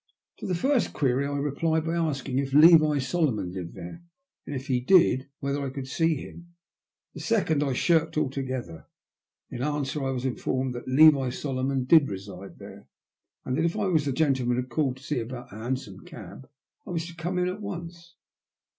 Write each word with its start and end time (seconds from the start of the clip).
To 0.37 0.47
the 0.47 0.55
j&rst 0.55 0.93
query 0.93 1.27
I 1.27 1.37
replied 1.37 1.85
by 1.85 1.93
asking 1.93 2.39
if 2.39 2.55
Levi 2.55 2.97
Solo 2.97 3.31
mon 3.31 3.51
lived 3.51 3.75
there, 3.75 4.01
and, 4.47 4.55
if 4.55 4.65
he 4.65 4.79
did, 4.79 5.29
whether 5.41 5.63
I 5.63 5.69
could 5.69 5.85
see 5.87 6.15
him. 6.15 6.55
The 7.13 7.19
second 7.19 7.61
I 7.61 7.73
shirked 7.73 8.17
altogether. 8.17 8.87
In 9.51 9.61
answer 9.61 10.03
I 10.03 10.09
was 10.09 10.25
informed 10.25 10.73
that 10.73 10.87
Levi 10.87 11.29
Solomon 11.29 11.83
did 11.83 12.09
reside 12.09 12.57
there, 12.57 12.87
and 13.45 13.55
that 13.55 13.63
if 13.63 13.77
I 13.77 13.85
was 13.85 14.05
the 14.05 14.11
gentleman 14.11 14.55
who 14.57 14.63
had 14.63 14.71
called 14.71 14.97
to 14.97 15.03
see 15.03 15.19
him 15.19 15.27
about 15.27 15.51
a 15.53 15.57
hansom 15.57 15.99
cab 16.03 16.49
I 16.87 16.89
was 16.89 17.05
to 17.05 17.15
come 17.15 17.37
in 17.37 17.47
at 17.47 17.61
once. 17.61 18.15